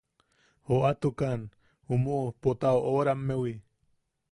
[0.67, 1.41] Joʼatukan
[1.93, 3.53] umu Pota oʼorammewi.